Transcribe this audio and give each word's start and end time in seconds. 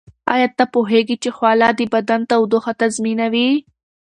ایا 0.33 0.47
تاسو 0.57 0.71
پوهیږئ 0.73 1.15
چې 1.23 1.29
خوله 1.37 1.67
د 1.79 1.81
بدن 1.93 2.21
تودوخه 2.29 2.71
تنظیموي؟ 2.79 3.49